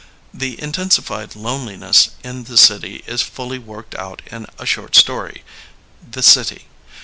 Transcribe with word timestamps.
The 0.33 0.59
intensified 0.59 1.35
loneliness 1.35 2.09
in 2.23 2.45
the 2.45 2.57
city 2.57 3.03
is 3.05 3.21
fully 3.21 3.59
worked 3.59 3.93
out 3.93 4.23
in 4.31 4.47
a 4.57 4.65
short 4.65 4.95
story, 4.95 5.43
The 6.09 6.23
City. 6.23 6.65